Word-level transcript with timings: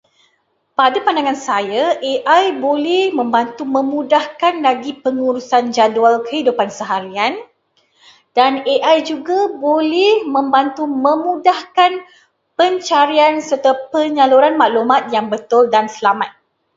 Pada 0.79 0.97
pandangan 1.05 1.37
saya, 1.47 1.83
AI 2.13 2.45
boleh 2.65 3.03
membantu 3.19 3.63
memudahkan 3.77 4.53
lagi 4.67 4.91
pengurusan 5.03 5.63
jadual 5.77 6.13
kehidupan 6.27 6.69
seharian 6.77 7.33
dan 8.37 8.51
AI 8.73 8.97
juga 9.09 9.39
boleh 9.65 10.13
membantu 10.35 10.83
memudahkan 11.07 11.91
pencarian 12.57 13.33
serta 13.49 13.71
penyaluran 13.93 14.53
maklumat 14.61 15.01
yang 15.15 15.27
betul 15.33 15.63
dan 15.73 15.85
selamat. 15.95 16.31